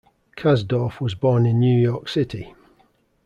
Kasdorf 0.35 0.99
was 0.99 1.13
born 1.13 1.45
in 1.45 1.59
New 1.59 1.79
York 1.79 2.09
City. 2.09 2.55